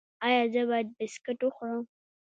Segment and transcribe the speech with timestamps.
[0.25, 1.83] ایا زه باید بسکټ وخورم؟